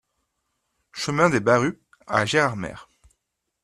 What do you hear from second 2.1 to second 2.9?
Gérardmer